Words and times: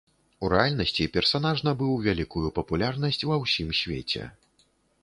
У 0.45 0.47
рэальнасці 0.53 1.05
персанаж 1.17 1.57
набыў 1.67 1.93
вялікую 2.09 2.47
папулярнасць 2.57 3.25
ва 3.31 3.35
ўсім 3.45 3.69
свеце. 3.83 4.23